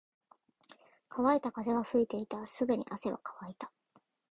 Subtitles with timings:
[1.09, 2.43] 乾いた風が吹いていた。
[2.47, 3.71] すぐに汗は乾いた。